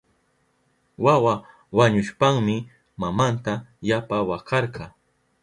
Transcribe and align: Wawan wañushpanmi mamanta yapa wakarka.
Wawan 1.03 1.39
wañushpanmi 1.77 2.55
mamanta 3.01 3.53
yapa 3.87 4.17
wakarka. 4.29 4.83